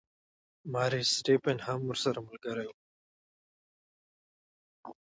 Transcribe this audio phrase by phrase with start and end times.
[0.73, 2.75] ماري سټیفن هم ورسره ملګرې وه.